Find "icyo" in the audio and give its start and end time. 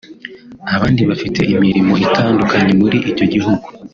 3.11-3.25